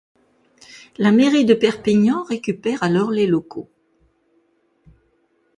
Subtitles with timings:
[0.97, 3.69] La mairie de Perpignan récupère alors les locaux.